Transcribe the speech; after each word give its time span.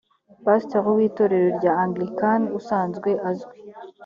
pasteur 0.45 0.85
w 0.97 0.99
itorero 1.07 1.47
rya 1.57 1.71
anglican 1.83 2.41
usanzwe 2.59 3.09
azwi 3.29 3.57